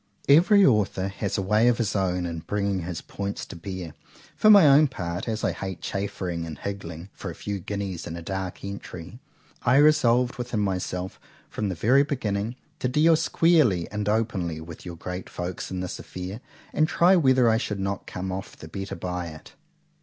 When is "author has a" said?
0.65-1.43